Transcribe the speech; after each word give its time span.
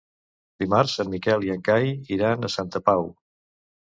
Dimarts 0.63 0.95
en 1.03 1.11
Miquel 1.11 1.45
i 1.49 1.53
en 1.57 1.61
Cai 1.69 1.93
iran 2.17 2.49
a 2.49 2.51
Santa 2.59 2.83
Pau. 2.89 3.07